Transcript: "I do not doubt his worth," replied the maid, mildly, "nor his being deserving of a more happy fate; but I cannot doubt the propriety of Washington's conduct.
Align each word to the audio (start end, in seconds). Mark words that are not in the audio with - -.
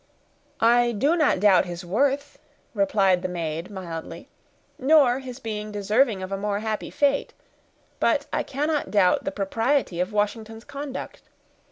"I 0.59 0.93
do 0.93 1.15
not 1.15 1.39
doubt 1.39 1.65
his 1.65 1.85
worth," 1.85 2.39
replied 2.73 3.21
the 3.21 3.27
maid, 3.27 3.69
mildly, 3.69 4.29
"nor 4.79 5.19
his 5.19 5.37
being 5.39 5.71
deserving 5.71 6.23
of 6.23 6.31
a 6.31 6.37
more 6.37 6.57
happy 6.61 6.89
fate; 6.89 7.33
but 7.99 8.25
I 8.33 8.41
cannot 8.41 8.89
doubt 8.89 9.25
the 9.25 9.31
propriety 9.31 9.99
of 9.99 10.11
Washington's 10.11 10.63
conduct. 10.63 11.21